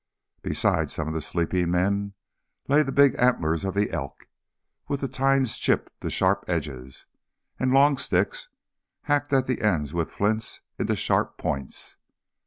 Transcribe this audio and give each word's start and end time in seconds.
Beside 0.41 0.89
some 0.89 1.07
of 1.07 1.13
the 1.13 1.21
sleeping 1.21 1.69
men 1.69 2.15
lay 2.67 2.81
the 2.81 2.91
big 2.91 3.13
antlers 3.19 3.63
of 3.63 3.75
the 3.75 3.91
elk, 3.91 4.27
with 4.87 4.99
the 5.01 5.07
tines 5.07 5.59
chipped 5.59 5.91
to 6.01 6.09
sharp 6.09 6.43
edges, 6.47 7.05
and 7.59 7.71
long 7.71 7.97
sticks, 7.99 8.49
hacked 9.03 9.31
at 9.31 9.45
the 9.45 9.61
ends 9.61 9.93
with 9.93 10.09
flints 10.09 10.61
into 10.79 10.95
sharp 10.95 11.37
points. 11.37 11.97